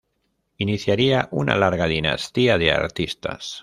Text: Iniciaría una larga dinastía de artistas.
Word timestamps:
Iniciaría 0.57 1.29
una 1.29 1.55
larga 1.55 1.85
dinastía 1.85 2.57
de 2.57 2.71
artistas. 2.71 3.59